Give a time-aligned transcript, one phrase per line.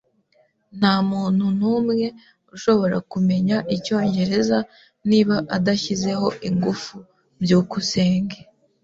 [0.77, 2.05] Ntamuntu numwe
[2.55, 4.57] ushobora kumenya icyongereza
[5.09, 6.95] niba adashyizeho ingufu.
[7.43, 8.37] byukusenge